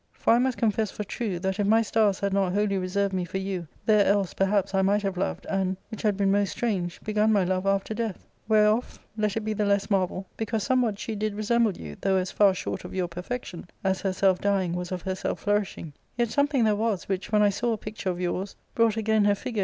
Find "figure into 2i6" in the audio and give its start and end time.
19.35-19.49